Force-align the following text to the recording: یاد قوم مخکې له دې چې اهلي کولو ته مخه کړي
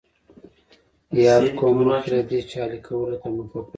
یاد 1.23 1.45
قوم 1.59 1.77
مخکې 1.87 2.09
له 2.13 2.21
دې 2.29 2.39
چې 2.49 2.55
اهلي 2.63 2.79
کولو 2.87 3.15
ته 3.21 3.27
مخه 3.37 3.59
کړي 3.65 3.69